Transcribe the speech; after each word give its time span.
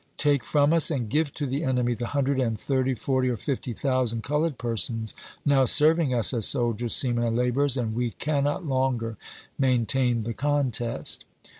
Take 0.17 0.43
from 0.43 0.73
us 0.73 0.89
and 0.89 1.11
give 1.11 1.31
to 1.35 1.45
the 1.45 1.63
enemy 1.63 1.93
the 1.93 2.07
hundred 2.07 2.39
and 2.39 2.59
thirty, 2.59 2.95
forty, 2.95 3.29
or 3.29 3.37
fifty 3.37 3.71
thousand 3.71 4.23
colored 4.23 4.57
persons 4.57 5.13
now 5.45 5.65
sei 5.65 5.93
vingus 5.93 6.35
as 6.35 6.47
soldiers, 6.47 6.95
seamen, 6.95 7.23
and 7.23 7.35
laborers 7.35 7.77
and 7.77 7.93
we 7.93 8.09
cannot 8.17 8.65
longer 8.65 9.15
maintain 9.59 10.23
the 10.23 10.33
contest." 10.33 11.25